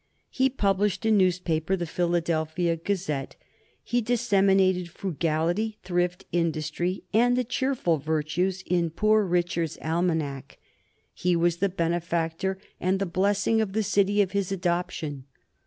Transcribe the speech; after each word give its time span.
He 0.31 0.49
published 0.49 1.05
a 1.05 1.11
newspaper, 1.11 1.75
the 1.75 1.85
Philadelphia 1.85 2.75
Gazette; 2.75 3.35
he 3.83 4.01
disseminated 4.01 4.89
frugality, 4.89 5.77
thrift, 5.83 6.25
industry, 6.31 7.03
and 7.13 7.37
the 7.37 7.43
cheerful 7.43 7.99
virtues 7.99 8.63
in 8.65 8.89
"Poor 8.89 9.23
Richard's 9.23 9.77
Almanack," 9.77 10.57
he 11.13 11.35
was 11.35 11.57
the 11.57 11.69
benefactor 11.69 12.57
and 12.79 12.97
the 12.97 13.05
blessing 13.05 13.61
of 13.61 13.73
the 13.73 13.83
city 13.83 14.23
of 14.23 14.31
his 14.31 14.51
adoption. 14.51 15.25